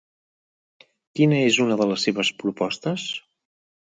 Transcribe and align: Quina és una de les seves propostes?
Quina 1.19 1.41
és 1.51 1.59
una 1.65 1.77
de 1.81 1.87
les 1.91 2.07
seves 2.09 2.33
propostes? 2.39 3.07